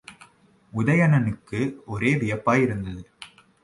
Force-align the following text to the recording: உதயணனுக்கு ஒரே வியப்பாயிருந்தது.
உதயணனுக்கு 0.73 1.59
ஒரே 1.85 2.15
வியப்பாயிருந்தது. 2.15 3.03